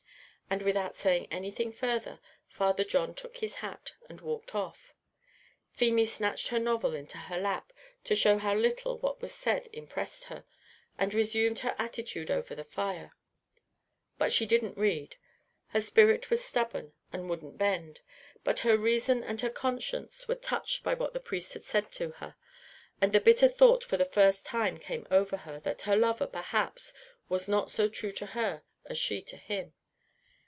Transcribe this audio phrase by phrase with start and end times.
[0.49, 2.19] And without saying anything further,
[2.49, 4.93] Father John took his hat, and walked off.
[5.71, 7.71] Feemy snatched her novel into her lap,
[8.03, 10.43] to show how little what was said impressed her,
[10.97, 13.13] and resumed her attitude over the fire.
[14.17, 15.15] But she didn't read;
[15.67, 18.01] her spirit was stubborn and wouldn't bend,
[18.43, 22.09] but her reason and her conscience were touched by what the priest had said to
[22.17, 22.35] her,
[22.99, 26.91] and the bitter thought for the first time came over her, that her lover, perhaps,
[27.29, 29.71] was not so true to her, as she to him.